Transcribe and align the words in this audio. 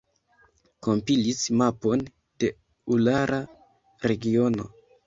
Kompilis 0.87 1.43
mapon 1.63 2.09
de 2.45 2.51
urala 2.97 3.43
regiono. 4.11 4.73